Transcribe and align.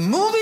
Moving 0.00 0.39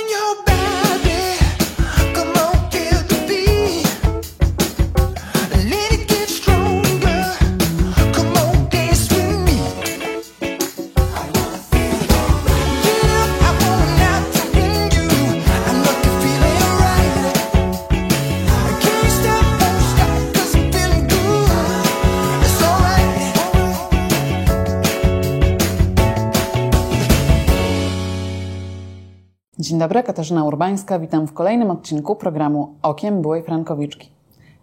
Dzień 29.61 29.79
dobry, 29.79 30.03
Katarzyna 30.03 30.45
Urbańska. 30.45 30.99
Witam 30.99 31.27
w 31.27 31.33
kolejnym 31.33 31.71
odcinku 31.71 32.17
programu 32.17 32.75
Okiem 32.83 33.23
Byłej 33.23 33.43
Frankowiczki. 33.43 34.11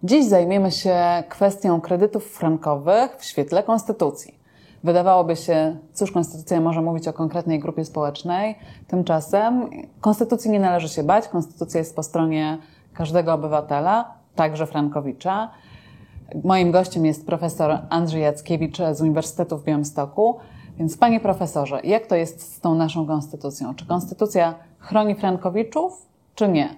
Dziś 0.04 0.26
zajmiemy 0.26 0.72
się 0.72 1.24
kwestią 1.30 1.82
kredytów 1.82 2.26
frankowych 2.26 3.18
w 3.18 3.26
świetle 3.26 3.64
Konstytucji. 3.64 4.40
Wydawałoby 4.84 5.36
się, 5.36 5.78
cóż, 5.94 6.12
Konstytucja 6.12 6.62
może 6.62 6.82
mówić 6.82 7.08
o 7.08 7.14
konkretnej 7.14 7.60
grupie 7.60 7.86
społecznej. 7.86 8.56
Tymczasem 8.88 9.70
Konstytucji 10.02 10.52
nie 10.52 10.60
należy 10.60 10.90
się 10.90 11.04
bać. 11.04 11.28
Konstytucja 11.28 11.80
jest 11.80 11.96
po 11.96 12.04
stronie 12.04 12.58
każdego 12.94 13.34
obywatela, 13.34 14.14
także 14.36 14.68
Frankowicza. 14.68 15.52
Moim 16.44 16.72
gościem 16.72 17.06
jest 17.06 17.26
profesor 17.26 17.80
Andrzej 17.90 18.22
Jackiewicz 18.22 18.78
z 18.94 19.02
Uniwersytetu 19.02 19.58
w 19.58 19.64
Białymstoku. 19.64 20.36
Więc 20.78 20.98
panie 20.98 21.20
profesorze, 21.20 21.82
jak 21.84 22.08
to 22.08 22.16
jest 22.16 22.56
z 22.56 22.60
tą 22.60 22.76
naszą 22.76 23.08
konstytucją? 23.08 23.76
Czy 23.76 23.86
konstytucja 23.86 24.56
chroni 24.80 25.16
Frankowiczów, 25.16 26.06
czy 26.36 26.48
nie? 26.48 26.76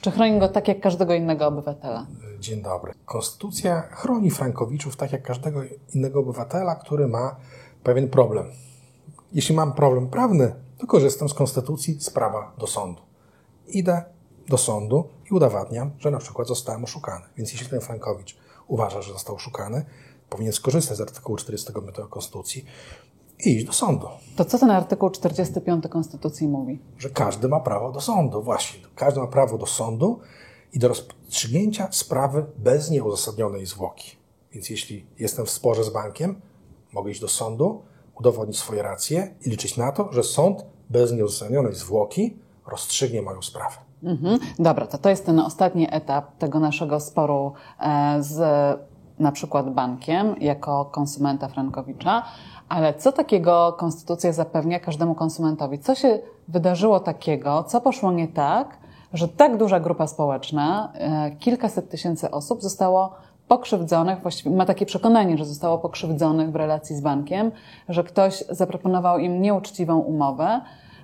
Czy 0.00 0.10
chroni 0.10 0.38
go 0.38 0.48
tak 0.48 0.68
jak 0.68 0.80
każdego 0.80 1.14
innego 1.14 1.46
obywatela? 1.46 2.06
Dzień 2.40 2.62
dobry. 2.62 2.92
Konstytucja 3.04 3.80
chroni 3.80 4.30
Frankowiczów 4.30 4.96
tak 4.96 5.12
jak 5.12 5.22
każdego 5.22 5.60
innego 5.94 6.20
obywatela, 6.20 6.74
który 6.74 7.08
ma 7.08 7.36
pewien 7.82 8.08
problem. 8.08 8.46
Jeśli 9.32 9.54
mam 9.54 9.72
problem 9.72 10.08
prawny, 10.08 10.54
to 10.78 10.86
korzystam 10.86 11.28
z 11.28 11.34
Konstytucji 11.34 12.00
z 12.00 12.10
prawa 12.10 12.52
do 12.58 12.66
sądu. 12.66 13.02
Idę 13.68 14.04
do 14.48 14.58
sądu 14.58 15.08
i 15.30 15.34
udowadniam, 15.34 15.90
że 15.98 16.10
na 16.10 16.18
przykład 16.18 16.48
zostałem 16.48 16.84
oszukany. 16.84 17.24
Więc 17.36 17.52
jeśli 17.52 17.68
ten 17.68 17.80
Frankowicz 17.80 18.38
uważa, 18.66 19.02
że 19.02 19.12
został 19.12 19.36
oszukany, 19.36 19.84
powinien 20.30 20.52
skorzystać 20.52 20.96
z 20.96 21.00
artykułu 21.00 21.38
45 21.38 21.96
Konstytucji 22.10 22.64
i 23.46 23.56
iść 23.56 23.66
do 23.66 23.72
sądu. 23.72 24.06
To 24.36 24.44
co 24.44 24.58
ten 24.58 24.70
artykuł 24.70 25.10
45 25.10 25.84
Konstytucji 25.88 26.48
mówi? 26.48 26.78
że 26.98 27.10
każdy 27.10 27.48
ma 27.48 27.60
prawo 27.60 27.92
do 27.92 28.00
sądu. 28.00 28.42
Właśnie, 28.42 28.80
każdy 28.94 29.20
ma 29.20 29.26
prawo 29.26 29.58
do 29.58 29.66
sądu 29.66 30.20
i 30.72 30.78
do 30.78 30.88
rozstrzygnięcia 30.88 31.88
sprawy 31.90 32.44
bez 32.58 32.90
nieuzasadnionej 32.90 33.66
zwłoki. 33.66 34.16
Więc 34.52 34.70
jeśli 34.70 35.06
jestem 35.18 35.46
w 35.46 35.50
sporze 35.50 35.84
z 35.84 35.90
bankiem, 35.90 36.40
mogę 36.92 37.10
iść 37.10 37.20
do 37.20 37.28
sądu, 37.28 37.82
udowodnić 38.18 38.58
swoje 38.58 38.82
racje 38.82 39.34
i 39.46 39.50
liczyć 39.50 39.76
na 39.76 39.92
to, 39.92 40.12
że 40.12 40.22
sąd 40.22 40.64
bez 40.90 41.12
nieuzasadnionej 41.12 41.74
zwłoki 41.74 42.36
rozstrzygnie 42.66 43.22
moją 43.22 43.42
sprawę. 43.42 43.76
Mhm. 44.02 44.38
Dobra, 44.58 44.86
to 44.86 44.98
to 44.98 45.08
jest 45.08 45.26
ten 45.26 45.38
ostatni 45.38 45.86
etap 45.90 46.38
tego 46.38 46.60
naszego 46.60 47.00
sporu 47.00 47.52
e, 47.80 48.16
z 48.22 48.40
na 49.18 49.32
przykład 49.32 49.74
bankiem 49.74 50.34
jako 50.40 50.84
konsumenta 50.84 51.48
Frankowicza. 51.48 52.22
Ale 52.70 52.94
co 52.94 53.12
takiego 53.12 53.72
konstytucja 53.78 54.32
zapewnia 54.32 54.80
każdemu 54.80 55.14
konsumentowi? 55.14 55.78
Co 55.78 55.94
się 55.94 56.18
wydarzyło 56.48 57.00
takiego, 57.00 57.64
co 57.64 57.80
poszło 57.80 58.12
nie 58.12 58.28
tak, 58.28 58.78
że 59.12 59.28
tak 59.28 59.56
duża 59.56 59.80
grupa 59.80 60.06
społeczna, 60.06 60.92
e, 60.94 61.30
kilkaset 61.30 61.90
tysięcy 61.90 62.30
osób 62.30 62.62
zostało 62.62 63.14
pokrzywdzonych, 63.48 64.20
właściwie 64.22 64.56
ma 64.56 64.66
takie 64.66 64.86
przekonanie, 64.86 65.38
że 65.38 65.44
zostało 65.44 65.78
pokrzywdzonych 65.78 66.50
w 66.50 66.56
relacji 66.56 66.96
z 66.96 67.00
bankiem, 67.00 67.52
że 67.88 68.04
ktoś 68.04 68.44
zaproponował 68.50 69.18
im 69.18 69.42
nieuczciwą 69.42 69.98
umowę, 69.98 70.60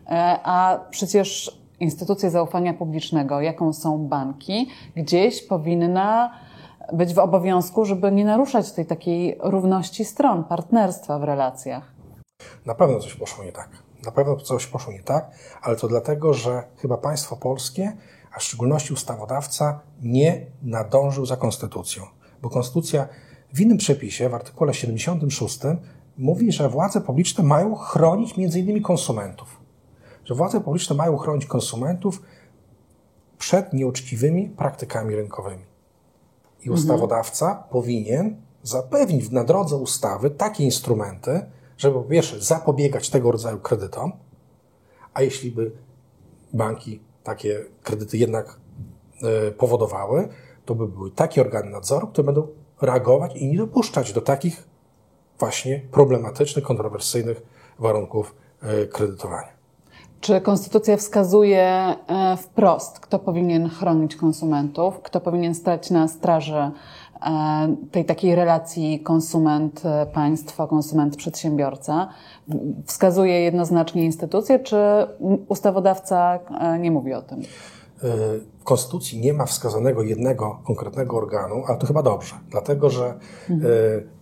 e, 0.07 0.39
a 0.45 0.81
przecież 0.91 1.61
instytucje 1.81 2.31
zaufania 2.31 2.75
publicznego, 2.75 3.41
jaką 3.41 3.73
są 3.73 3.99
banki, 3.99 4.69
gdzieś 4.97 5.43
powinna 5.43 6.31
być 6.93 7.15
w 7.15 7.19
obowiązku, 7.19 7.85
żeby 7.85 8.13
nie 8.13 8.25
naruszać 8.25 8.73
tej 8.73 8.87
takiej 8.87 9.39
równości 9.41 10.05
stron, 10.05 10.45
partnerstwa 10.45 11.19
w 11.19 11.25
relacjach. 11.25 11.95
Na 12.67 12.75
pewno 12.75 12.99
coś 12.99 13.15
poszło 13.15 13.45
nie 13.45 13.53
tak. 13.53 13.69
Na 14.05 14.13
pewno 14.13 14.37
coś 14.37 14.67
poszło 14.67 14.93
nie 14.93 15.03
tak, 15.03 15.31
ale 15.63 15.77
to 15.77 15.89
dlatego, 15.89 16.35
że 16.35 16.63
chyba 16.77 16.97
państwo 16.97 17.37
polskie, 17.37 17.97
a 18.33 18.39
w 18.39 18.43
szczególności 18.43 18.93
ustawodawca, 18.93 19.81
nie 20.03 20.47
nadążył 20.63 21.27
za 21.27 21.37
konstytucją. 21.37 22.03
Bo 22.43 22.51
konstytucja 22.51 23.09
w 23.55 23.61
innym 23.61 23.79
przepisie, 23.79 24.29
w 24.29 24.35
artykule 24.35 24.75
76, 24.75 25.61
mówi, 26.19 26.53
że 26.53 26.69
władze 26.69 27.01
publiczne 27.01 27.45
mają 27.45 27.75
chronić 27.75 28.37
między 28.37 28.61
innymi 28.61 28.83
konsumentów. 28.83 29.61
Że 30.25 30.35
władze 30.35 30.61
publiczne 30.61 30.97
mają 30.97 31.17
chronić 31.17 31.47
konsumentów 31.47 32.23
przed 33.39 33.73
nieuczciwymi 33.73 34.49
praktykami 34.49 35.17
rynkowymi. 35.17 35.76
I 36.65 36.71
ustawodawca 36.71 37.65
powinien 37.71 38.37
zapewnić 38.63 39.31
na 39.31 39.45
drodze 39.45 39.77
ustawy 39.77 40.31
takie 40.31 40.65
instrumenty, 40.65 41.47
żeby 41.79 41.95
po 41.95 42.03
pierwsze 42.03 42.41
zapobiegać 42.41 43.11
tego 43.11 43.33
rodzaju 43.33 43.59
kredytom, 43.59 44.13
a 45.15 45.23
jeśli 45.23 45.51
by 45.51 45.73
banki 46.53 47.01
takie 47.23 47.65
kredyty 47.83 48.19
jednak 48.19 48.61
e, 49.23 49.51
powodowały, 49.51 50.29
to 50.65 50.75
by 50.75 50.89
były 50.89 51.11
takie 51.11 51.41
organy 51.41 51.71
nadzoru, 51.71 52.07
które 52.07 52.25
będą 52.25 52.49
reagować 52.83 53.37
i 53.37 53.49
nie 53.49 53.59
dopuszczać 53.59 54.13
do 54.13 54.21
takich 54.21 54.69
właśnie 55.39 55.83
problematycznych, 55.91 56.65
kontrowersyjnych 56.65 57.43
warunków 57.79 58.35
e, 58.63 58.87
kredytowania. 58.87 59.56
Czy 60.21 60.41
konstytucja 60.41 60.97
wskazuje 60.97 61.63
e, 61.63 61.97
wprost, 62.37 63.01
kto 63.01 63.19
powinien 63.19 63.69
chronić 63.69 64.17
konsumentów, 64.17 65.01
kto 65.03 65.21
powinien 65.21 65.55
stać 65.55 65.91
na 65.91 66.09
straży 66.09 66.57
e, 66.57 66.71
tej 67.91 68.05
takiej 68.05 68.35
relacji 68.35 69.01
konsument-państwo, 69.01 70.67
konsument-przedsiębiorca? 70.67 72.09
Wskazuje 72.87 73.41
jednoznacznie 73.41 74.05
instytucje, 74.05 74.59
czy 74.59 74.77
ustawodawca 75.49 76.39
e, 76.61 76.79
nie 76.79 76.91
mówi 76.91 77.15
o 77.15 77.23
tym? 77.23 77.43
W 78.61 78.65
Konstytucji 78.65 79.21
nie 79.21 79.33
ma 79.33 79.47
wskazanego 79.47 80.03
jednego 80.03 80.59
konkretnego 80.65 81.17
organu, 81.17 81.63
ale 81.67 81.79
to 81.79 81.87
chyba 81.87 82.03
dobrze, 82.03 82.35
dlatego 82.51 82.91
że 82.91 83.07
e, 83.07 83.55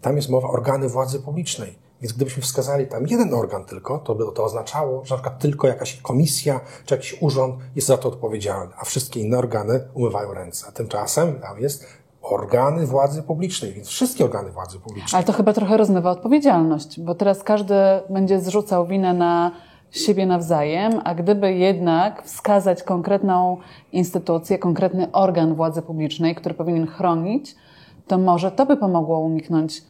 tam 0.01 0.17
jest 0.17 0.31
mowa 0.31 0.49
organy 0.49 0.89
władzy 0.89 1.21
publicznej. 1.21 1.84
Więc 2.01 2.13
gdybyśmy 2.13 2.43
wskazali 2.43 2.87
tam 2.87 3.07
jeden 3.07 3.35
organ 3.35 3.65
tylko, 3.65 3.99
to 3.99 4.15
by 4.15 4.25
to 4.35 4.45
oznaczało, 4.45 5.05
że 5.05 5.15
na 5.15 5.23
przykład 5.23 5.39
tylko 5.39 5.69
jakaś 5.69 6.01
komisja 6.01 6.61
czy 6.87 6.95
jakiś 6.95 7.23
urząd 7.23 7.55
jest 7.77 7.89
za 7.89 7.99
to 7.99 8.09
odpowiedzialny, 8.09 8.73
a 8.79 8.85
wszystkie 8.85 9.21
inne 9.21 9.39
organy 9.39 9.81
umywają 9.95 10.35
ręce. 10.35 10.67
A 10.69 10.73
tymczasem 10.73 11.41
tam 11.41 11.61
jest 11.61 11.87
organy 12.23 12.87
władzy 12.87 13.23
publicznej, 13.23 13.73
więc 13.73 13.89
wszystkie 13.89 14.25
organy 14.25 14.51
władzy 14.51 14.79
publicznej. 14.79 15.19
Ale 15.19 15.25
to 15.25 15.33
chyba 15.33 15.53
trochę 15.53 15.77
rozmywa 15.77 16.11
odpowiedzialność, 16.11 17.01
bo 17.01 17.15
teraz 17.15 17.43
każdy 17.43 17.75
będzie 18.11 18.41
zrzucał 18.41 18.87
winę 18.87 19.15
na 19.15 19.53
siebie 19.91 20.27
nawzajem, 20.27 21.01
a 21.05 21.15
gdyby 21.15 21.55
jednak 21.55 22.23
wskazać 22.23 22.83
konkretną 22.83 23.57
instytucję, 23.93 24.59
konkretny 24.59 25.13
organ 25.13 25.55
władzy 25.55 25.83
publicznej, 25.83 26.35
który 26.35 26.55
powinien 26.55 26.87
chronić, 26.87 27.57
to 28.07 28.19
może 28.19 28.51
to 28.51 28.67
by 28.67 28.77
pomogło 28.77 29.19
uniknąć 29.19 29.83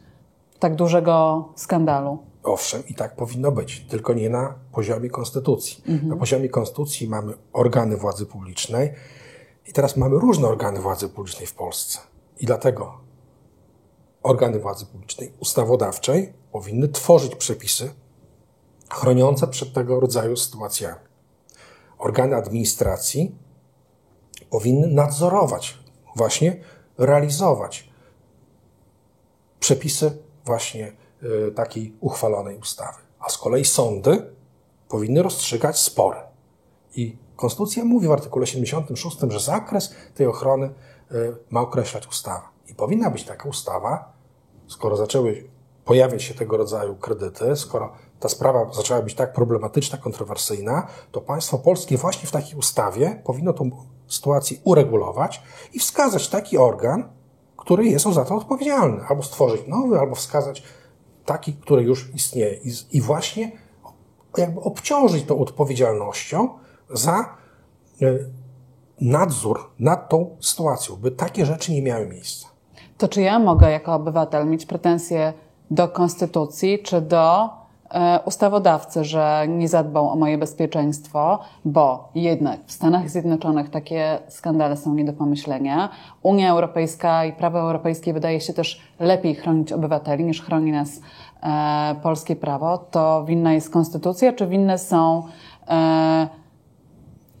tak 0.65 0.75
dużego 0.75 1.45
skandalu. 1.55 2.17
Owszem, 2.43 2.83
i 2.87 2.93
tak 2.93 3.15
powinno 3.15 3.51
być, 3.51 3.85
tylko 3.89 4.13
nie 4.13 4.29
na 4.29 4.55
poziomie 4.71 5.09
konstytucji. 5.09 5.83
Na 6.03 6.15
poziomie 6.15 6.49
konstytucji 6.49 7.07
mamy 7.07 7.33
organy 7.53 7.97
władzy 7.97 8.25
publicznej 8.25 8.93
i 9.67 9.73
teraz 9.73 9.97
mamy 9.97 10.19
różne 10.19 10.47
organy 10.47 10.79
władzy 10.79 11.09
publicznej 11.09 11.47
w 11.47 11.53
Polsce. 11.53 11.99
I 12.39 12.45
dlatego 12.45 12.97
organy 14.23 14.59
władzy 14.59 14.85
publicznej 14.85 15.33
ustawodawczej 15.39 16.33
powinny 16.51 16.87
tworzyć 16.87 17.35
przepisy 17.35 17.93
chroniące 18.91 19.47
przed 19.47 19.73
tego 19.73 19.99
rodzaju 19.99 20.37
sytuacjami. 20.37 20.99
Organy 21.97 22.35
administracji 22.35 23.35
powinny 24.49 24.87
nadzorować, 24.87 25.79
właśnie 26.15 26.57
realizować 26.97 27.89
przepisy 29.59 30.24
właśnie 30.45 30.93
y, 31.23 31.51
takiej 31.51 31.95
uchwalonej 31.99 32.57
ustawy. 32.57 32.97
A 33.19 33.29
z 33.29 33.37
kolei 33.37 33.65
sądy 33.65 34.35
powinny 34.89 35.23
rozstrzygać 35.23 35.79
spory. 35.79 36.19
I 36.95 37.17
Konstytucja 37.35 37.85
mówi 37.85 38.07
w 38.07 38.11
artykule 38.11 38.47
76, 38.47 39.17
że 39.29 39.39
zakres 39.39 39.93
tej 40.15 40.27
ochrony 40.27 40.69
y, 41.11 41.35
ma 41.49 41.61
określać 41.61 42.07
ustawa. 42.07 42.49
I 42.67 42.75
powinna 42.75 43.09
być 43.09 43.23
taka 43.23 43.49
ustawa, 43.49 44.13
skoro 44.67 44.97
zaczęły 44.97 45.47
pojawiać 45.85 46.23
się 46.23 46.33
tego 46.33 46.57
rodzaju 46.57 46.95
kredyty, 46.95 47.55
skoro 47.55 47.93
ta 48.19 48.29
sprawa 48.29 48.73
zaczęła 48.73 49.01
być 49.01 49.15
tak 49.15 49.33
problematyczna, 49.33 49.97
kontrowersyjna, 49.97 50.87
to 51.11 51.21
państwo 51.21 51.57
polskie 51.57 51.97
właśnie 51.97 52.27
w 52.27 52.31
takiej 52.31 52.59
ustawie 52.59 53.21
powinno 53.25 53.53
tą 53.53 53.71
sytuację 54.07 54.57
uregulować 54.63 55.41
i 55.73 55.79
wskazać 55.79 56.29
taki 56.29 56.57
organ, 56.57 57.09
który 57.65 57.85
jest 57.85 58.05
za 58.05 58.25
to 58.25 58.35
odpowiedzialny, 58.35 59.03
albo 59.09 59.23
stworzyć 59.23 59.67
nowy, 59.67 59.99
albo 59.99 60.15
wskazać 60.15 60.63
taki, 61.25 61.53
który 61.53 61.83
już 61.83 62.15
istnieje. 62.15 62.59
I, 62.91 63.01
właśnie 63.01 63.51
jakby 64.37 64.61
obciążyć 64.61 65.23
tą 65.25 65.39
odpowiedzialnością 65.39 66.49
za 66.89 67.19
e, 67.19 67.25
nadzór 69.01 69.59
nad 69.79 70.09
tą 70.09 70.35
sytuacją, 70.39 70.95
by 70.95 71.11
takie 71.11 71.45
rzeczy 71.45 71.71
nie 71.71 71.81
miały 71.81 72.07
miejsca. 72.07 72.47
To 72.97 73.07
czy 73.07 73.21
ja 73.21 73.39
mogę 73.39 73.71
jako 73.71 73.93
obywatel 73.93 74.47
mieć 74.47 74.65
pretensje 74.65 75.33
do 75.71 75.87
konstytucji 75.87 76.79
czy 76.83 77.01
do 77.01 77.49
ustawodawcy, 78.25 79.03
że 79.03 79.45
nie 79.49 79.67
zadbał 79.67 80.09
o 80.09 80.15
moje 80.15 80.37
bezpieczeństwo, 80.37 81.39
bo 81.65 82.09
jednak 82.15 82.59
w 82.65 82.71
Stanach 82.71 83.09
Zjednoczonych 83.09 83.69
takie 83.69 84.19
skandale 84.27 84.77
są 84.77 84.93
nie 84.93 85.05
do 85.05 85.13
pomyślenia. 85.13 85.89
Unia 86.23 86.51
Europejska 86.51 87.25
i 87.25 87.33
prawo 87.33 87.59
europejskie 87.59 88.13
wydaje 88.13 88.41
się 88.41 88.53
też 88.53 88.81
lepiej 88.99 89.35
chronić 89.35 89.71
obywateli 89.71 90.23
niż 90.23 90.41
chroni 90.41 90.71
nas 90.71 91.01
e, 91.43 91.95
polskie 92.03 92.35
prawo. 92.35 92.77
To 92.77 93.25
winna 93.25 93.53
jest 93.53 93.69
konstytucja, 93.69 94.33
czy 94.33 94.47
winne 94.47 94.77
są 94.77 95.23
e, 95.67 96.27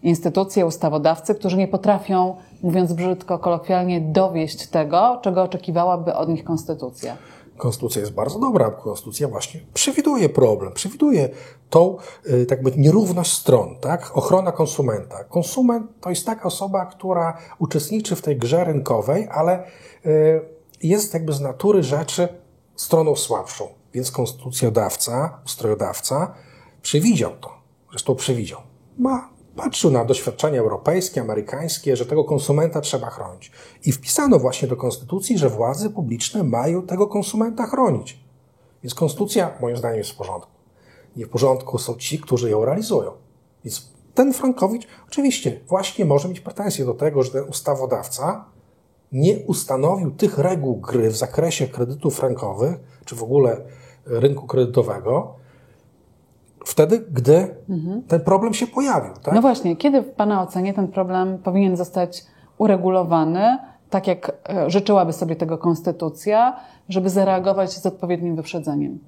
instytucje, 0.03 0.65
ustawodawcy, 0.65 1.35
którzy 1.35 1.57
nie 1.57 1.67
potrafią, 1.67 2.35
mówiąc 2.63 2.93
brzydko, 2.93 3.39
kolokwialnie, 3.39 4.01
dowieść 4.01 4.67
tego, 4.67 5.19
czego 5.21 5.43
oczekiwałaby 5.43 6.15
od 6.15 6.29
nich 6.29 6.43
konstytucja. 6.43 7.17
Konstytucja 7.57 8.01
jest 8.01 8.13
bardzo 8.13 8.39
dobra, 8.39 8.71
konstytucja 8.71 9.27
właśnie 9.27 9.61
przewiduje 9.73 10.29
problem, 10.29 10.73
przewiduje 10.73 11.29
tą 11.69 11.97
y, 12.27 12.45
tak 12.45 12.63
by 12.63 12.71
nierówność 12.77 13.33
stron, 13.33 13.75
tak? 13.81 14.17
Ochrona 14.17 14.51
konsumenta. 14.51 15.23
Konsument 15.23 15.91
to 16.01 16.09
jest 16.09 16.25
taka 16.25 16.43
osoba, 16.43 16.85
która 16.85 17.37
uczestniczy 17.59 18.15
w 18.15 18.21
tej 18.21 18.37
grze 18.37 18.63
rynkowej, 18.63 19.27
ale 19.31 19.67
y, 20.05 20.41
jest 20.83 21.13
jakby 21.13 21.33
z 21.33 21.41
natury 21.41 21.83
rzeczy 21.83 22.27
stroną 22.75 23.15
słabszą. 23.15 23.67
Więc 23.93 24.11
konstytucjodawca, 24.11 25.39
ustrojodawca 25.45 26.33
przewidział 26.81 27.31
to. 27.41 27.51
Zresztą 27.89 28.15
przewidział. 28.15 28.59
Ma 28.97 29.34
patrzył 29.55 29.91
na 29.91 30.05
doświadczenia 30.05 30.59
europejskie, 30.59 31.21
amerykańskie, 31.21 31.95
że 31.95 32.05
tego 32.05 32.23
konsumenta 32.23 32.81
trzeba 32.81 33.09
chronić. 33.09 33.51
I 33.85 33.91
wpisano 33.91 34.39
właśnie 34.39 34.67
do 34.67 34.75
konstytucji, 34.75 35.37
że 35.37 35.49
władze 35.49 35.89
publiczne 35.89 36.43
mają 36.43 36.81
tego 36.81 37.07
konsumenta 37.07 37.67
chronić. 37.67 38.19
Więc 38.83 38.95
konstytucja, 38.95 39.57
moim 39.61 39.77
zdaniem, 39.77 39.97
jest 39.97 40.09
w 40.09 40.15
porządku. 40.15 40.51
Nie 41.15 41.25
w 41.25 41.29
porządku 41.29 41.77
są 41.77 41.95
ci, 41.95 42.19
którzy 42.19 42.49
ją 42.49 42.65
realizują. 42.65 43.11
Więc 43.63 43.91
ten 44.13 44.33
Frankowicz 44.33 44.87
oczywiście 45.07 45.59
właśnie 45.67 46.05
może 46.05 46.29
mieć 46.29 46.39
pretensje 46.39 46.85
do 46.85 46.93
tego, 46.93 47.23
że 47.23 47.31
ten 47.31 47.43
ustawodawca 47.43 48.45
nie 49.11 49.37
ustanowił 49.37 50.11
tych 50.11 50.37
reguł 50.37 50.75
gry 50.77 51.09
w 51.09 51.17
zakresie 51.17 51.67
kredytów 51.67 52.15
frankowych, 52.15 52.75
czy 53.05 53.15
w 53.15 53.23
ogóle 53.23 53.61
rynku 54.05 54.47
kredytowego, 54.47 55.35
wtedy, 56.65 57.05
gdy 57.11 57.55
ten 58.07 58.19
problem 58.19 58.53
się 58.53 58.67
pojawił. 58.67 59.13
Tak? 59.23 59.33
No 59.33 59.41
właśnie, 59.41 59.75
kiedy 59.75 60.01
w 60.01 60.11
Pana 60.11 60.41
ocenie 60.41 60.73
ten 60.73 60.87
problem 60.87 61.37
powinien 61.37 61.77
zostać 61.77 62.25
uregulowany, 62.57 63.57
tak 63.89 64.07
jak 64.07 64.31
e, 64.49 64.69
życzyłaby 64.69 65.13
sobie 65.13 65.35
tego 65.35 65.57
konstytucja, 65.57 66.59
żeby 66.89 67.09
zareagować 67.09 67.71
z 67.71 67.85
odpowiednim 67.85 68.35
wyprzedzeniem? 68.35 68.99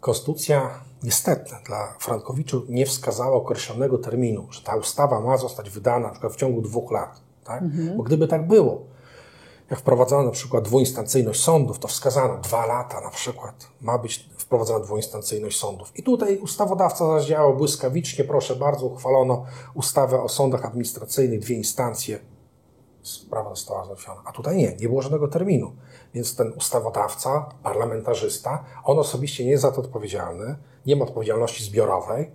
Konstytucja 0.00 0.70
niestety 1.02 1.50
dla 1.66 1.94
Frankowiczów 1.98 2.68
nie 2.68 2.86
wskazała 2.86 3.36
określonego 3.36 3.98
terminu, 3.98 4.46
że 4.50 4.62
ta 4.62 4.76
ustawa 4.76 5.20
ma 5.20 5.36
zostać 5.36 5.70
wydana 5.70 6.06
na 6.06 6.10
przykład 6.10 6.32
w 6.32 6.36
ciągu 6.36 6.62
dwóch 6.62 6.92
lat. 6.92 7.20
Tak? 7.44 7.62
Bo 7.96 8.02
gdyby 8.02 8.28
tak 8.28 8.46
było, 8.46 8.82
jak 9.70 9.78
wprowadzono 9.80 10.22
na 10.22 10.30
przykład 10.30 10.64
dwuinstancyjność 10.64 11.42
sądów, 11.42 11.78
to 11.78 11.88
wskazano 11.88 12.38
dwa 12.38 12.66
lata 12.66 13.00
na 13.00 13.10
przykład 13.10 13.66
ma 13.80 13.98
być 13.98 14.28
wprowadzona 14.44 14.84
dwuinstancyjność 14.84 15.58
sądów. 15.58 15.92
I 15.98 16.02
tutaj 16.02 16.38
ustawodawca 16.38 17.20
zadziałał 17.20 17.56
błyskawicznie, 17.56 18.24
proszę 18.24 18.56
bardzo, 18.56 18.86
uchwalono 18.86 19.44
ustawę 19.74 20.22
o 20.22 20.28
sądach 20.28 20.64
administracyjnych, 20.64 21.40
dwie 21.40 21.56
instancje, 21.56 22.18
sprawa 23.02 23.50
została 23.50 23.84
załatwiona. 23.84 24.22
A 24.24 24.32
tutaj 24.32 24.56
nie, 24.56 24.76
nie 24.80 24.88
było 24.88 25.02
żadnego 25.02 25.28
terminu. 25.28 25.72
Więc 26.14 26.36
ten 26.36 26.52
ustawodawca, 26.52 27.48
parlamentarzysta, 27.62 28.64
on 28.84 28.98
osobiście 28.98 29.44
nie 29.44 29.50
jest 29.50 29.62
za 29.62 29.72
to 29.72 29.80
odpowiedzialny, 29.80 30.56
nie 30.86 30.96
ma 30.96 31.04
odpowiedzialności 31.04 31.64
zbiorowej 31.64 32.30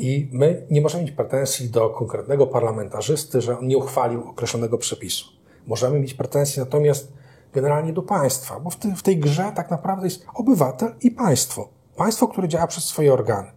i 0.00 0.28
my 0.32 0.66
nie 0.70 0.80
możemy 0.80 1.04
mieć 1.04 1.12
pretensji 1.12 1.70
do 1.70 1.90
konkretnego 1.90 2.46
parlamentarzysty, 2.46 3.40
że 3.40 3.58
on 3.58 3.66
nie 3.66 3.78
uchwalił 3.78 4.28
określonego 4.28 4.78
przepisu. 4.78 5.26
Możemy 5.66 6.00
mieć 6.00 6.14
pretensje 6.14 6.62
natomiast 6.62 7.12
generalnie 7.54 7.92
do 7.92 8.02
państwa, 8.02 8.60
bo 8.60 8.70
w, 8.70 8.76
ty, 8.76 8.96
w 8.96 9.02
tej 9.02 9.16
grze 9.18 9.52
tak 9.54 9.70
naprawdę 9.70 10.06
jest 10.06 10.26
obywatel 10.34 10.94
i 11.00 11.10
państwo. 11.10 11.68
Państwo, 11.96 12.28
które 12.28 12.48
działa 12.48 12.66
przez 12.66 12.84
swoje 12.84 13.12
organy. 13.12 13.52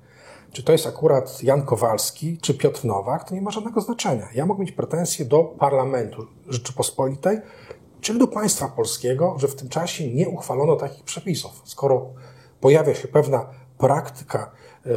Czy 0.51 0.63
to 0.63 0.71
jest 0.71 0.87
akurat 0.87 1.43
Jan 1.43 1.65
Kowalski, 1.65 2.37
czy 2.37 2.53
Piotr 2.53 2.85
Nowak, 2.85 3.29
to 3.29 3.35
nie 3.35 3.41
ma 3.41 3.51
żadnego 3.51 3.81
znaczenia. 3.81 4.27
Ja 4.33 4.45
mogę 4.45 4.61
mieć 4.61 4.71
pretensje 4.71 5.25
do 5.25 5.43
parlamentu 5.43 6.27
Rzeczypospolitej, 6.47 7.37
czyli 8.01 8.19
do 8.19 8.27
państwa 8.27 8.67
polskiego, 8.67 9.35
że 9.37 9.47
w 9.47 9.55
tym 9.55 9.69
czasie 9.69 10.13
nie 10.13 10.29
uchwalono 10.29 10.75
takich 10.75 11.03
przepisów. 11.03 11.61
Skoro 11.63 12.05
pojawia 12.61 12.95
się 12.95 13.07
pewna 13.07 13.45
praktyka 13.77 14.51
y, 14.85 14.89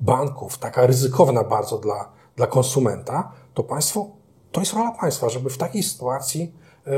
banków, 0.00 0.58
taka 0.58 0.86
ryzykowna 0.86 1.44
bardzo 1.44 1.78
dla, 1.78 2.12
dla 2.36 2.46
konsumenta, 2.46 3.32
to 3.54 3.62
państwo, 3.62 4.10
to 4.52 4.60
jest 4.60 4.72
rola 4.72 4.92
państwa, 5.00 5.28
żeby 5.28 5.50
w 5.50 5.58
takiej 5.58 5.82
sytuacji 5.82 6.54
y, 6.86 6.90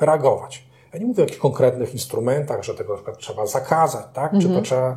reagować. 0.00 0.63
Ja 0.94 1.00
nie 1.00 1.06
mówię 1.06 1.22
o 1.22 1.24
jakichś 1.26 1.40
konkretnych 1.40 1.92
instrumentach, 1.92 2.64
że 2.64 2.74
tego 2.74 2.92
na 2.92 2.96
przykład 2.96 3.18
trzeba 3.18 3.46
zakazać, 3.46 4.06
tak? 4.12 4.32
Czy 4.40 4.48
to 4.48 4.62
trzeba 4.62 4.96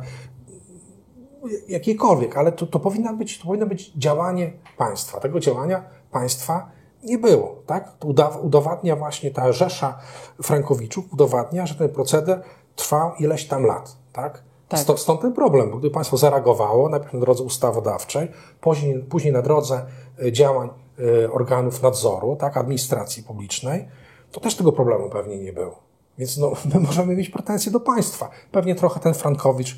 jakiekolwiek, 1.68 2.36
ale 2.36 2.52
to, 2.52 2.66
to, 2.66 2.80
powinno 2.80 3.14
być, 3.14 3.38
to 3.38 3.46
powinno 3.46 3.66
być 3.66 3.92
działanie 3.92 4.52
państwa. 4.76 5.20
Tego 5.20 5.40
działania 5.40 5.84
państwa 6.10 6.70
nie 7.04 7.18
było. 7.18 7.62
Tak? 7.66 7.92
To 7.98 8.08
udowadnia 8.42 8.96
właśnie 8.96 9.30
ta 9.30 9.52
rzesza 9.52 9.98
Frankowiczów, 10.42 11.12
udowadnia, 11.12 11.66
że 11.66 11.74
ten 11.74 11.88
proceder 11.88 12.42
trwał 12.76 13.14
ileś 13.14 13.46
tam 13.46 13.64
lat. 13.64 13.96
Tak? 14.12 14.42
Tak. 14.68 14.80
Stąd, 14.80 15.00
stąd 15.00 15.20
ten 15.20 15.32
problem, 15.32 15.70
bo 15.70 15.76
gdy 15.76 15.90
państwo 15.90 16.16
zareagowało, 16.16 16.88
najpierw 16.88 17.12
na 17.12 17.20
drodze 17.20 17.42
ustawodawczej, 17.42 18.28
później, 18.60 18.98
później 18.98 19.32
na 19.32 19.42
drodze 19.42 19.86
y, 20.22 20.32
działań 20.32 20.70
y, 20.98 21.32
organów 21.32 21.82
nadzoru, 21.82 22.36
tak, 22.36 22.56
administracji 22.56 23.22
publicznej, 23.22 23.88
to 24.32 24.40
też 24.40 24.56
tego 24.56 24.72
problemu 24.72 25.10
pewnie 25.10 25.38
nie 25.38 25.52
było. 25.52 25.88
Więc 26.18 26.38
no, 26.38 26.52
my 26.74 26.80
możemy 26.80 27.16
mieć 27.16 27.30
pretensje 27.30 27.72
do 27.72 27.80
państwa. 27.80 28.30
Pewnie 28.52 28.74
trochę 28.74 29.00
ten 29.00 29.14
Frankowicz 29.14 29.72
y, 29.72 29.76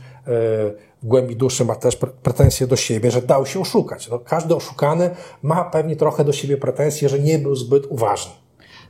w 1.03 1.07
głębi 1.07 1.37
duszy 1.37 1.65
ma 1.65 1.75
też 1.75 1.97
pre- 1.99 2.11
pretensje 2.23 2.67
do 2.67 2.77
siebie, 2.77 3.11
że 3.11 3.23
dał 3.23 3.47
się 3.47 3.61
oszukać. 3.61 4.09
No, 4.09 4.19
każdy 4.19 4.57
oszukany 4.57 5.11
ma 5.43 5.65
pewnie 5.65 5.97
trochę 5.97 6.25
do 6.25 6.33
siebie 6.33 6.57
pretensje, 6.57 7.09
że 7.09 7.19
nie 7.19 7.39
był 7.39 7.57
zbyt 7.57 7.87
uważny. 7.87 8.33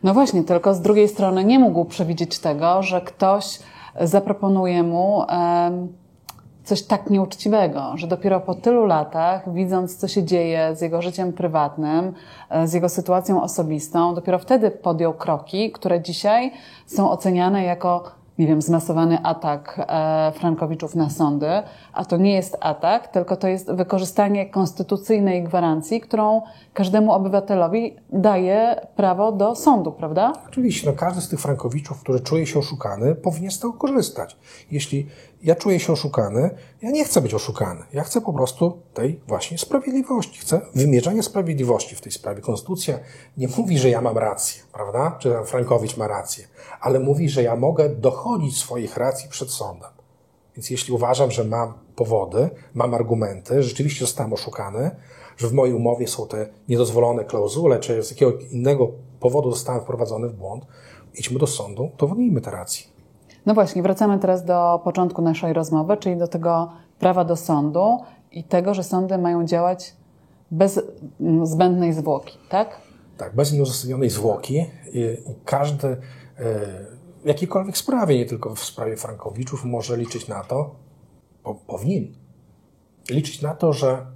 No 0.03 0.15
właśnie, 0.15 0.45
tylko 0.45 0.75
z 0.75 0.81
drugiej 0.81 1.09
strony 1.09 1.45
nie 1.45 1.59
mógł 1.59 1.85
przewidzieć 1.85 2.39
tego, 2.39 2.83
że 2.83 3.01
ktoś 3.01 3.59
zaproponuje 4.01 4.83
mu 4.83 5.23
coś 6.65 6.83
tak 6.83 7.11
nieuczciwego, 7.11 7.93
że 7.97 8.07
dopiero 8.07 8.41
po 8.41 8.55
tylu 8.55 8.87
latach, 8.87 9.55
widząc 9.55 9.97
co 9.97 10.09
się 10.09 10.25
dzieje 10.25 10.77
z 10.77 10.81
jego 10.81 11.03
życiem 11.03 11.33
prywatnym, 11.33 12.13
e, 12.51 12.69
z 12.69 12.73
jego 12.73 12.89
sytuacją 12.89 13.43
osobistą, 13.43 14.15
dopiero 14.15 14.39
wtedy 14.39 14.71
podjął 14.71 15.15
kroki, 15.15 15.73
które 15.73 16.01
dzisiaj 16.01 16.53
są 16.87 17.11
oceniane 17.11 17.65
jako 17.65 18.21
nie 18.41 18.47
wiem, 18.47 18.63
zmasowany 18.63 19.23
atak 19.23 19.87
e, 19.89 20.33
Frankowiczów 20.33 20.95
na 20.95 21.11
sądy, 21.11 21.51
a 21.93 22.05
to 22.05 22.17
nie 22.17 22.35
jest 22.35 22.57
atak, 22.61 23.09
tylko 23.09 23.37
to 23.37 23.49
jest 23.49 23.73
wykorzystanie 23.73 24.51
konstytucyjnej 24.51 25.45
gwarancji, 25.45 26.01
którą 26.01 26.43
każdemu 26.75 27.13
obywatelowi 27.13 27.97
daje 28.13 28.87
prawo 28.97 29.33
do 29.33 29.55
sądu, 29.55 29.93
prawda? 29.93 30.33
Oczywiście, 30.49 30.91
no 30.91 30.97
każdy 30.97 31.21
z 31.21 31.29
tych 31.29 31.41
Frankowiczów, 31.41 32.01
który 32.01 32.21
czuje 32.21 32.47
się 32.47 32.59
oszukany, 32.59 33.15
powinien 33.15 33.51
z 33.51 33.59
tego 33.59 33.73
korzystać. 33.73 34.37
Jeśli 34.71 35.07
ja 35.43 35.55
czuję 35.55 35.81
się 35.81 35.93
oszukany, 35.93 36.51
ja 36.83 36.91
nie 36.91 37.05
chcę 37.05 37.21
być 37.21 37.35
oszukany. 37.35 37.85
Ja 37.93 38.05
chcę 38.05 38.21
po 38.21 38.33
prostu 38.33 38.83
tej 38.95 39.21
właśnie 39.29 39.59
sprawiedliwości. 39.59 40.41
Chcę 40.41 40.61
wymierzenia 40.75 41.23
sprawiedliwości 41.23 41.97
w 41.97 42.01
tej 42.01 42.13
sprawie. 42.13 42.41
Konstytucja 42.41 42.99
nie 43.37 43.49
mówi, 43.57 43.79
że 43.79 43.91
ja 43.91 44.01
mam 44.01 44.19
rację, 44.19 44.63
prawda? 44.73 45.17
Czy 45.19 45.35
Frankowicz 45.45 45.97
ma 45.97 46.09
rację, 46.09 46.49
ale 46.81 47.01
mówi, 47.01 47.29
że 47.29 47.43
ja 47.43 47.57
mogę 47.57 47.89
dochodzić 47.89 48.59
swoich 48.59 48.97
racji 48.97 49.29
przed 49.29 49.51
sądem. 49.51 49.91
Więc 50.57 50.71
jeśli 50.71 50.95
uważam, 50.95 51.31
że 51.31 51.45
mam 51.45 51.75
powody, 51.97 52.51
mam 52.75 52.95
argumenty, 52.95 53.63
rzeczywiście 53.63 54.01
zostałem 54.01 54.33
oszukany, 54.33 54.91
że 55.37 55.49
w 55.49 55.53
mojej 55.53 55.75
umowie 55.75 56.09
są 56.09 56.27
te 56.29 56.49
niedozwolone 56.69 57.25
klauzule, 57.25 57.79
czy 57.79 58.03
z 58.03 58.11
jakiegoś 58.11 58.45
innego 58.45 58.89
powodu 59.21 59.51
zostałem 59.51 59.83
wprowadzony 59.83 60.29
w 60.29 60.35
błąd, 60.35 60.65
idźmy 61.15 61.39
do 61.39 61.47
sądu, 61.47 61.91
udowodnijmy 61.95 62.41
te 62.41 62.51
racje. 62.51 63.00
No 63.51 63.55
właśnie, 63.55 63.83
wracamy 63.83 64.19
teraz 64.19 64.45
do 64.45 64.81
początku 64.85 65.23
naszej 65.23 65.53
rozmowy, 65.53 65.97
czyli 65.97 66.17
do 66.17 66.29
tego 66.29 66.73
prawa 66.99 67.25
do 67.25 67.37
sądu 67.37 67.99
i 68.33 68.45
tego, 68.45 68.75
że 68.75 68.85
sądy 68.85 69.19
mają 69.19 69.47
działać 69.47 69.97
bez 70.51 70.81
mm, 71.21 71.47
zbędnej 71.47 71.93
zwłoki, 71.93 72.39
tak? 72.49 72.81
Tak, 73.17 73.35
bez 73.35 73.53
nieuzasadnionej 73.53 74.11
zwłoki 74.11 74.67
i, 74.93 75.17
każdy 75.45 75.89
e, 75.89 75.97
w 77.23 77.27
jakiejkolwiek 77.27 77.79
sprawie, 77.79 78.19
nie 78.19 78.27
tylko 78.27 78.55
w 78.55 78.65
sprawie 78.65 78.97
Frankowiczów, 78.97 79.65
może 79.65 79.97
liczyć 79.97 80.29
na 80.29 80.45
to, 80.45 80.75
po, 81.43 81.55
powinien 81.55 82.15
liczyć 83.11 83.43
na 83.43 83.55
to, 83.55 83.73
że 83.73 84.07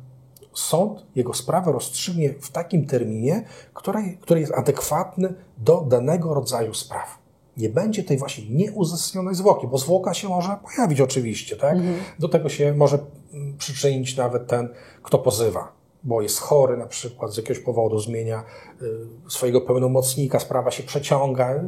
sąd 0.53 1.07
jego 1.15 1.35
sprawę 1.35 1.73
rozstrzygnie 1.73 2.35
w 2.41 2.51
takim 2.51 2.87
terminie, 2.87 3.45
który, 3.73 4.19
który 4.21 4.41
jest 4.41 4.53
adekwatny 4.53 5.35
do 5.59 5.81
danego 5.81 6.35
rodzaju 6.35 6.75
spraw. 6.75 7.24
Nie 7.57 7.69
będzie 7.69 8.05
tej 8.05 8.19
właśnie 8.19 8.45
nieuzasadnionej 8.51 9.35
zwłoki, 9.35 9.67
bo 9.67 9.79
zwłoka 9.79 10.15
się 10.15 10.29
może 10.29 10.57
pojawić 10.65 11.01
oczywiście, 11.01 11.57
tak? 11.57 11.79
Do 12.19 12.29
tego 12.29 12.49
się 12.49 12.75
może 12.75 12.99
mm, 13.33 13.57
przyczynić 13.59 14.17
nawet 14.17 14.47
ten, 14.47 14.69
kto 15.03 15.19
pozywa, 15.19 15.73
bo 16.05 16.23
jest 16.23 16.39
chory 16.39 16.77
na 16.77 16.87
przykład, 16.87 17.33
z 17.33 17.37
jakiegoś 17.37 17.65
powodu 17.65 17.99
zmienia 17.99 18.45
y, 18.83 19.31
swojego 19.31 19.61
pełnomocnika, 19.61 20.41
sprawa 20.41 20.71
się 20.71 20.83
przeciąga. 20.83 21.65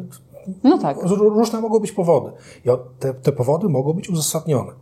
No 0.64 0.78
tak. 0.78 0.96
Różne 1.18 1.60
mogą 1.60 1.78
być 1.78 1.92
powody. 1.92 2.32
I 2.64 2.68
te, 2.98 3.14
te 3.14 3.32
powody 3.32 3.68
mogą 3.68 3.92
być 3.92 4.10
uzasadnione, 4.10 4.72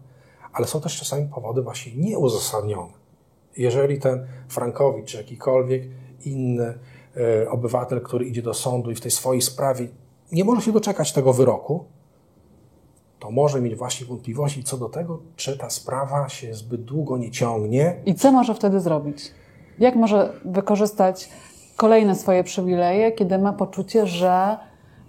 ale 0.53 0.67
są 0.67 0.81
też 0.81 0.99
czasami 0.99 1.29
powody 1.29 1.63
właśnie 1.63 1.93
nieuzasadnione. 1.97 2.93
Jeżeli 3.57 4.01
ten 4.01 4.27
Frankowicz 4.49 5.07
czy 5.07 5.17
jakikolwiek 5.17 5.83
inny 6.25 6.79
e, 7.17 7.51
obywatel, 7.51 8.01
który 8.01 8.25
idzie 8.25 8.43
do 8.43 8.55
sądu 8.55 8.91
i 8.91 8.95
w 8.95 9.01
tej 9.01 9.11
swojej 9.11 9.43
sprawie 9.43 9.89
nie 10.35 10.45
może 10.45 10.62
się 10.62 10.73
doczekać 10.73 11.12
tego 11.12 11.33
wyroku, 11.33 11.85
to 13.19 13.31
może 13.31 13.61
mieć 13.61 13.76
właśnie 13.76 14.07
wątpliwości 14.07 14.64
co 14.64 14.76
do 14.76 14.88
tego, 14.88 15.19
czy 15.37 15.59
ta 15.59 15.71
sprawa 15.71 16.29
się 16.29 16.55
zbyt 16.55 16.85
długo 16.85 17.19
nie 17.19 17.31
ciągnie, 17.31 17.97
I 18.07 18.14
co 18.14 18.33
może 18.33 18.55
wtedy 18.55 18.81
zrobić? 18.81 19.31
Jak 19.79 19.97
może 19.97 20.33
wykorzystać 20.45 21.29
kolejne 21.76 22.14
swoje 22.14 22.45
przywileje, 22.45 23.12
kiedy 23.12 23.38
ma 23.38 23.53
poczucie, 23.53 24.07
że 24.07 24.59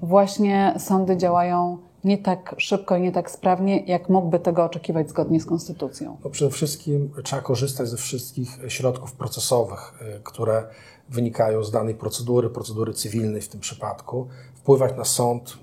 właśnie 0.01 0.73
sądy 0.77 1.17
działają 1.17 1.77
nie 2.03 2.17
tak 2.17 2.55
szybko 2.57 2.97
i 2.97 3.01
nie 3.01 3.11
tak 3.11 3.31
sprawnie, 3.31 3.79
jak 3.79 4.09
mógłby 4.09 4.39
tego 4.39 4.63
oczekiwać 4.63 5.09
zgodnie 5.09 5.39
z 5.39 5.45
konstytucją? 5.45 6.17
No 6.23 6.29
przede 6.29 6.51
wszystkim 6.51 7.09
trzeba 7.23 7.41
korzystać 7.41 7.87
ze 7.87 7.97
wszystkich 7.97 8.59
środków 8.67 9.13
procesowych, 9.13 9.93
y, 10.17 10.19
które 10.23 10.63
wynikają 11.09 11.63
z 11.63 11.71
danej 11.71 11.95
procedury, 11.95 12.49
procedury 12.49 12.93
cywilnej 12.93 13.41
w 13.41 13.47
tym 13.47 13.59
przypadku, 13.59 14.27
wpływać 14.55 14.97
na 14.97 15.05
sąd 15.05 15.57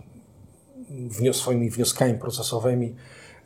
wnios- 0.90 1.32
swoimi 1.32 1.70
wnioskami 1.70 2.14
procesowymi, 2.14 2.94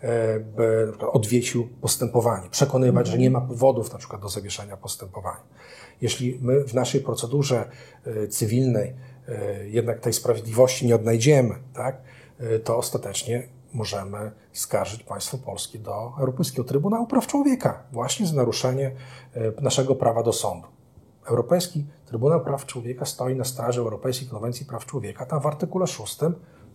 e, 0.00 0.40
by 0.40 0.92
odwiecił 1.12 1.68
postępowanie, 1.80 2.50
przekonywać, 2.50 3.06
że 3.06 3.18
nie 3.18 3.30
ma 3.30 3.40
powodów 3.40 3.92
na 3.92 3.98
przykład 3.98 4.22
do 4.22 4.28
zawieszenia 4.28 4.76
postępowania. 4.76 5.42
Jeśli 6.00 6.38
my 6.42 6.64
w 6.64 6.74
naszej 6.74 7.00
procedurze 7.00 7.70
e, 8.04 8.28
cywilnej 8.28 8.94
e, 9.28 9.68
jednak 9.68 10.00
tej 10.00 10.12
sprawiedliwości 10.12 10.86
nie 10.86 10.94
odnajdziemy, 10.94 11.54
tak, 11.74 12.02
to 12.64 12.76
ostatecznie 12.76 13.48
możemy 13.72 14.30
skarżyć 14.52 15.02
państwo 15.02 15.38
polskie 15.38 15.78
do 15.78 16.12
Europejskiego 16.18 16.64
Trybunału 16.64 17.06
Praw 17.06 17.26
Człowieka 17.26 17.82
właśnie 17.92 18.26
za 18.26 18.34
naruszenie 18.34 18.90
naszego 19.60 19.94
prawa 19.94 20.22
do 20.22 20.32
sądu. 20.32 20.75
Europejski 21.26 21.86
Trybunał 22.06 22.40
Praw 22.40 22.66
Człowieka 22.66 23.04
stoi 23.04 23.36
na 23.36 23.44
straży 23.44 23.80
Europejskiej 23.80 24.28
Konwencji 24.28 24.66
Praw 24.66 24.86
Człowieka. 24.86 25.26
Tam 25.26 25.40
w 25.40 25.46
artykule 25.46 25.86
6 25.86 26.18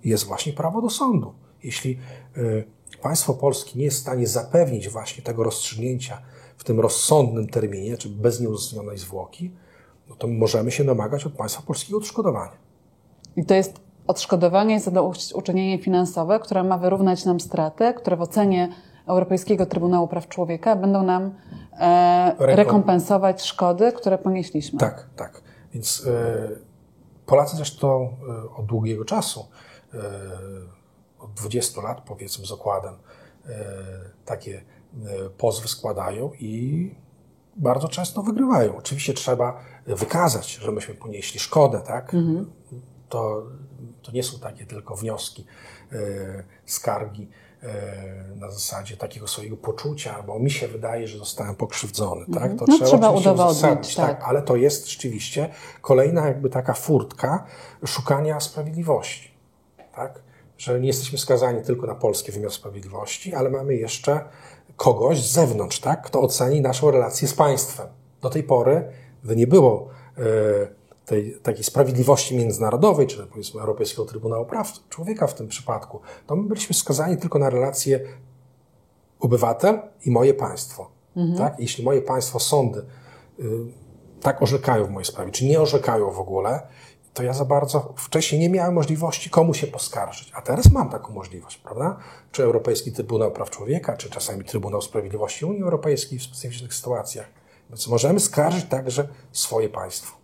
jest 0.04 0.26
właśnie 0.26 0.54
prawo 0.54 0.82
do 0.82 0.90
sądu. 0.90 1.34
Jeśli 1.64 2.00
y, 2.38 2.64
państwo 3.02 3.34
polskie 3.34 3.80
nie 3.80 3.86
jest 3.86 3.98
w 3.98 4.02
stanie 4.02 4.28
zapewnić 4.28 4.90
właśnie 4.90 5.24
tego 5.24 5.44
rozstrzygnięcia 5.44 6.22
w 6.58 6.64
tym 6.64 6.80
rozsądnym 6.80 7.48
terminie, 7.48 7.98
czy 7.98 8.10
bez 8.10 8.42
nieuzasadnionej 8.42 8.98
zwłoki, 8.98 9.52
no 10.10 10.16
to 10.16 10.28
możemy 10.28 10.72
się 10.72 10.84
domagać 10.84 11.26
od 11.26 11.34
państwa 11.34 11.62
polskiego 11.62 11.98
odszkodowania. 11.98 12.58
I 13.36 13.46
to 13.46 13.54
jest 13.54 13.80
odszkodowanie 14.08 14.80
za 14.80 14.86
zadośćuczynienie 14.86 15.84
finansowe, 15.84 16.40
które 16.40 16.64
ma 16.64 16.78
wyrównać 16.78 17.26
nam 17.26 17.40
straty, 17.40 17.94
które 17.94 18.18
w 18.18 18.22
ocenie 18.22 18.70
Europejskiego 19.08 19.66
Trybunału 19.66 20.08
Praw 20.08 20.28
Człowieka 20.28 20.76
będą 20.76 21.04
nam 21.04 21.36
e, 21.80 22.36
Rekom- 22.40 22.56
rekompensować 22.56 23.42
szkody, 23.46 23.92
które 23.92 24.18
ponieśliśmy. 24.18 24.80
Tak, 24.80 25.10
tak. 25.16 25.42
Więc 25.74 26.08
e, 26.08 26.50
Polacy 27.26 27.56
zresztą 27.56 28.18
e, 28.50 28.56
od 28.56 28.66
długiego 28.66 29.06
czasu, 29.06 29.46
e, 29.94 29.98
od 31.20 31.34
20 31.34 31.82
lat 31.82 32.02
powiedzmy 32.02 32.46
z 32.46 32.52
okładem, 32.52 32.94
e, 33.46 33.50
takie 34.26 34.62
e, 35.06 35.30
pozwy 35.30 35.68
składają 35.68 36.32
i 36.40 36.96
bardzo 37.56 37.88
często 37.88 38.24
wygrywają. 38.24 38.78
Oczywiście 38.78 39.14
trzeba 39.14 39.60
wykazać, 39.88 40.54
że 40.56 40.72
myśmy 40.72 40.96
ponieśli 40.96 41.40
szkodę, 41.40 41.82
tak? 41.88 42.16
To, 43.10 43.44
to 44.02 44.12
nie 44.12 44.24
są 44.24 44.40
takie 44.40 44.66
tylko 44.66 44.96
wnioski, 44.96 45.46
e, 45.92 45.98
skargi 46.66 47.30
na 48.36 48.52
zasadzie 48.52 48.98
takiego 48.98 49.28
swojego 49.28 49.58
poczucia, 49.58 50.24
bo 50.28 50.40
mi 50.40 50.52
się 50.52 50.68
wydaje, 50.68 51.08
że 51.08 51.18
zostałem 51.18 51.56
pokrzywdzony, 51.56 52.26
tak? 52.34 52.56
To 52.56 52.66
No, 52.68 52.80
trzeba 52.86 53.08
oczywiście 53.10 53.32
udowodnić, 53.32 53.58
uzasadnić, 53.58 53.96
tak. 53.96 54.24
ale 54.24 54.42
to 54.42 54.56
jest 54.56 54.90
rzeczywiście 54.90 55.50
kolejna 55.82 56.28
jakby 56.28 56.50
taka 56.50 56.74
furtka 56.74 57.46
szukania 57.86 58.40
sprawiedliwości, 58.40 59.32
tak? 59.96 60.22
Że 60.58 60.80
nie 60.80 60.88
jesteśmy 60.88 61.18
skazani 61.18 61.64
tylko 61.64 61.88
na 61.88 61.96
polski 61.96 62.32
wymiar 62.32 62.52
sprawiedliwości, 62.52 63.34
ale 63.36 63.50
mamy 63.50 63.76
jeszcze 63.76 64.20
kogoś 64.76 65.24
z 65.24 65.32
zewnątrz, 65.32 65.80
tak? 65.80 66.02
Kto 66.02 66.22
oceni 66.22 66.62
naszą 66.62 66.92
relację 66.92 67.28
z 67.28 67.34
państwem. 67.34 67.88
Do 68.22 68.30
tej 68.30 68.44
pory, 68.44 68.92
nie 69.24 69.48
było 69.48 69.90
e, 70.18 70.22
tej 71.12 71.40
takiej 71.44 71.64
sprawiedliwości 71.64 72.36
międzynarodowej, 72.36 73.08
czy 73.08 73.28
powiedzmy 73.28 73.62
Europejskiego 73.62 74.06
Trybunału 74.06 74.46
Praw 74.46 74.74
Człowieka 74.90 75.28
w 75.28 75.34
tym 75.34 75.48
przypadku, 75.48 76.00
to 76.28 76.36
my 76.36 76.44
byliśmy 76.48 76.76
skazani 76.76 77.18
tylko 77.18 77.40
na 77.40 77.50
relacje 77.50 78.00
obywatel 79.20 79.80
i 80.06 80.12
moje 80.12 80.34
państwo. 80.34 80.92
Tak? 81.38 81.60
Jeśli 81.60 81.84
moje 81.84 82.02
państwo, 82.02 82.40
sądy 82.40 82.80
y, 82.80 83.44
tak 84.22 84.42
orzekają 84.42 84.86
w 84.86 84.90
mojej 84.90 85.06
sprawie, 85.06 85.32
czy 85.32 85.46
nie 85.46 85.62
orzekają 85.62 86.12
w 86.12 86.20
ogóle, 86.20 86.68
to 87.14 87.24
ja 87.24 87.34
za 87.34 87.46
bardzo 87.46 87.94
wcześniej 87.98 88.42
nie 88.42 88.50
miałem 88.50 88.74
możliwości 88.74 89.30
komu 89.30 89.54
się 89.54 89.68
poskarżyć, 89.68 90.32
a 90.36 90.42
teraz 90.42 90.72
mam 90.72 90.90
taką 90.90 91.14
możliwość, 91.14 91.58
prawda? 91.58 91.98
Czy 92.32 92.44
Europejski 92.44 92.92
Trybunał 92.92 93.32
Praw 93.32 93.50
Człowieka, 93.50 93.98
czy 93.98 94.10
czasami 94.10 94.46
Trybunał 94.46 94.82
Sprawiedliwości 94.82 95.46
Unii 95.46 95.64
Europejskiej 95.64 96.20
w 96.20 96.24
specyficznych 96.24 96.74
sytuacjach. 96.74 97.30
Więc 97.70 97.88
możemy 97.88 98.20
skarżyć 98.20 98.66
także 98.66 99.08
swoje 99.32 99.70
państwo. 99.70 100.21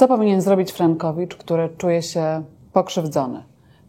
Co 0.00 0.08
powinien 0.08 0.42
zrobić 0.42 0.72
Frankowicz, 0.72 1.36
który 1.36 1.68
czuje 1.78 2.02
się 2.02 2.44
pokrzywdzony, 2.72 3.44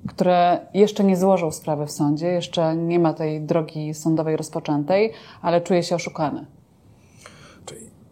który 0.07 0.33
jeszcze 0.73 1.03
nie 1.03 1.17
złożył 1.17 1.51
sprawy 1.51 1.85
w 1.85 1.91
sądzie, 1.91 2.27
jeszcze 2.27 2.75
nie 2.75 2.99
ma 2.99 3.13
tej 3.13 3.41
drogi 3.41 3.93
sądowej 3.93 4.37
rozpoczętej, 4.37 5.13
ale 5.41 5.61
czuje 5.61 5.83
się 5.83 5.95
oszukany? 5.95 6.45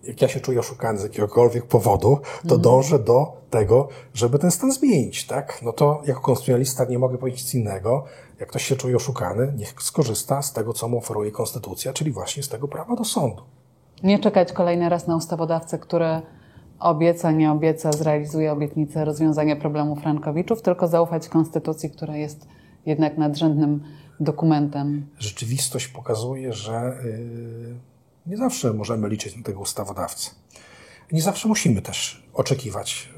Jak 0.04 0.22
ja 0.22 0.28
się 0.28 0.40
czuję 0.40 0.60
oszukany 0.60 1.00
z 1.00 1.04
jakiegokolwiek 1.04 1.66
powodu, 1.66 2.18
to 2.48 2.58
dążę 2.58 3.00
do 3.00 3.34
tego, 3.50 3.88
żeby 4.14 4.40
ten 4.40 4.52
stan 4.52 4.72
zmienić, 4.72 5.28
tak? 5.28 5.60
No 5.62 5.74
to 5.74 6.02
jako 6.06 6.22
konstytucjonalista 6.22 6.86
nie 6.86 7.00
mogę 7.00 7.18
powiedzieć 7.18 7.44
nic 7.44 7.54
innego. 7.54 8.04
Jak 8.40 8.50
ktoś 8.50 8.66
się 8.66 8.76
czuje 8.76 8.96
oszukany, 8.96 9.54
niech 9.58 9.74
skorzysta 9.82 10.42
z 10.42 10.54
tego, 10.54 10.74
co 10.74 10.88
mu 10.88 10.98
oferuje 10.98 11.32
konstytucja, 11.32 11.94
czyli 11.94 12.12
właśnie 12.12 12.44
z 12.44 12.50
tego 12.50 12.68
prawa 12.68 12.96
do 12.96 13.04
sądu. 13.04 13.44
Nie 14.04 14.20
czekać 14.20 14.52
kolejny 14.52 14.90
raz 14.90 15.08
na 15.08 15.16
ustawodawcę, 15.16 15.80
który 15.80 16.22
obieca, 16.80 17.32
nie 17.32 17.52
obieca, 17.52 17.92
zrealizuje 17.92 18.52
obietnicę 18.52 19.06
rozwiązania 19.06 19.56
problemu 19.56 19.96
Frankowiczów, 19.96 20.62
tylko 20.62 20.88
zaufać 20.88 21.30
konstytucji, 21.30 21.90
która 21.90 22.18
jest 22.18 22.48
jednak 22.86 23.18
nadrzędnym 23.18 23.84
dokumentem. 24.20 25.08
Rzeczywistość 25.20 25.88
pokazuje, 25.88 26.54
że 26.54 26.98
yy, 27.04 27.76
nie 28.26 28.38
zawsze 28.38 28.74
możemy 28.74 29.10
liczyć 29.10 29.38
na 29.38 29.44
tego 29.44 29.60
ustawodawcę. 29.60 30.32
Nie 31.12 31.22
zawsze 31.22 31.48
musimy 31.48 31.82
też 31.82 32.28
oczekiwać 32.34 33.10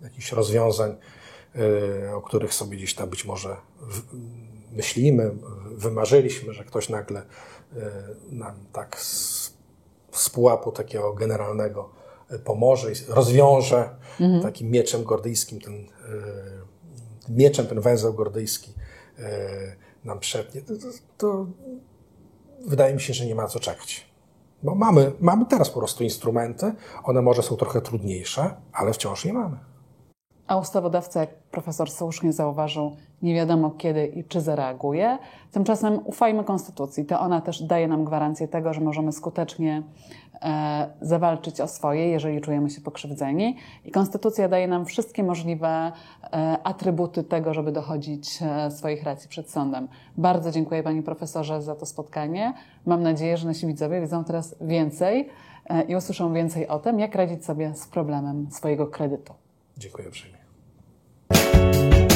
yy, 0.00 0.08
jakichś 0.08 0.32
rozwiązań, 0.32 0.96
yy, 1.54 2.14
o 2.14 2.22
których 2.22 2.54
sobie 2.54 2.76
gdzieś 2.76 2.94
tam 2.94 3.08
być 3.08 3.24
może 3.24 3.56
myślimy, 4.72 5.30
wymarzyliśmy, 5.70 6.52
że 6.52 6.64
ktoś 6.64 6.88
nagle 6.88 7.22
nam 8.30 8.54
tak 8.72 9.00
z, 9.00 10.30
pułapu 10.32 10.72
takiego 10.72 11.12
generalnego 11.12 11.90
pomoże 12.38 12.92
i 12.92 12.94
rozwiąże 13.08 13.90
takim 14.42 14.70
mieczem 14.70 15.04
gordyjskim 15.04 15.60
ten, 15.60 15.74
yy, 15.74 15.86
mieczem 17.28 17.66
ten 17.66 17.80
węzeł 17.80 18.14
gordyjski 18.14 18.72
yy, 19.18 19.24
nam 20.04 20.20
przetnie. 20.20 20.62
To, 20.62 20.74
to, 20.74 20.86
to 21.18 21.46
wydaje 22.66 22.94
mi 22.94 23.00
się, 23.00 23.14
że 23.14 23.26
nie 23.26 23.34
ma 23.34 23.46
co 23.46 23.60
czekać. 23.60 24.10
Bo 24.62 24.74
mamy, 24.74 25.12
mamy 25.20 25.46
teraz 25.46 25.70
po 25.70 25.78
prostu 25.78 26.04
instrumenty, 26.04 26.72
one 27.04 27.22
może 27.22 27.42
są 27.42 27.56
trochę 27.56 27.80
trudniejsze, 27.80 28.54
ale 28.72 28.92
wciąż 28.92 29.24
je 29.24 29.32
mamy. 29.32 29.58
A 30.50 30.56
ustawodawca, 30.56 31.20
jak 31.20 31.34
profesor 31.34 31.90
słusznie 31.90 32.32
zauważył, 32.32 32.96
nie 33.22 33.34
wiadomo 33.34 33.70
kiedy 33.70 34.06
i 34.06 34.24
czy 34.24 34.40
zareaguje. 34.40 35.18
Tymczasem 35.52 36.00
ufajmy 36.04 36.44
Konstytucji. 36.44 37.04
To 37.04 37.20
ona 37.20 37.40
też 37.40 37.62
daje 37.62 37.88
nam 37.88 38.04
gwarancję 38.04 38.48
tego, 38.48 38.74
że 38.74 38.80
możemy 38.80 39.12
skutecznie 39.12 39.82
e, 40.42 40.90
zawalczyć 41.00 41.60
o 41.60 41.68
swoje, 41.68 42.08
jeżeli 42.08 42.40
czujemy 42.40 42.70
się 42.70 42.80
pokrzywdzeni. 42.80 43.56
I 43.84 43.90
Konstytucja 43.90 44.48
daje 44.48 44.68
nam 44.68 44.86
wszystkie 44.86 45.22
możliwe 45.22 45.68
e, 45.68 46.58
atrybuty 46.64 47.24
tego, 47.24 47.54
żeby 47.54 47.72
dochodzić 47.72 48.38
e, 48.42 48.70
swoich 48.70 49.02
racji 49.02 49.28
przed 49.28 49.50
sądem. 49.50 49.88
Bardzo 50.16 50.50
dziękuję 50.50 50.82
Panie 50.82 51.02
Profesorze 51.02 51.62
za 51.62 51.74
to 51.74 51.86
spotkanie. 51.86 52.54
Mam 52.86 53.02
nadzieję, 53.02 53.36
że 53.36 53.46
nasi 53.46 53.66
widzowie 53.66 54.00
wiedzą 54.00 54.24
teraz 54.24 54.56
więcej 54.60 55.28
e, 55.66 55.82
i 55.82 55.96
usłyszą 55.96 56.32
więcej 56.32 56.68
o 56.68 56.78
tym, 56.78 57.00
jak 57.00 57.14
radzić 57.14 57.44
sobie 57.44 57.74
z 57.74 57.86
problemem 57.86 58.50
swojego 58.50 58.86
kredytu. 58.86 59.34
Dziękuję 59.78 60.08
uprzejmie. 60.08 60.39
thank 61.60 61.94
you 61.94 62.09